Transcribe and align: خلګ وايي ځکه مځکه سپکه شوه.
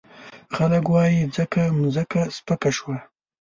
خلګ 0.55 0.85
وايي 0.93 1.21
ځکه 1.35 1.61
مځکه 1.79 2.21
سپکه 2.35 2.69
شوه. 2.77 2.97